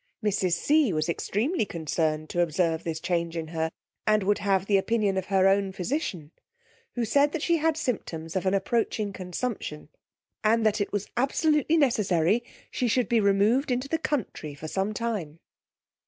[0.23, 0.53] Mrs.
[0.53, 3.71] C ge was extremely concerned to observe this change in her,
[4.07, 6.31] and would have the opinion of her own physician,
[6.95, 9.89] who said that she had symptoms of an approaching consumption,
[10.43, 14.91] and that it was absolutely necessary she should be removed into the country for some
[14.91, 15.37] time.